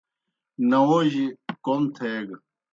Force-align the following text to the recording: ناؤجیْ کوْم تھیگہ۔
ناؤجیْ 0.69 1.25
کوْم 1.65 1.81
تھیگہ۔ 1.95 2.35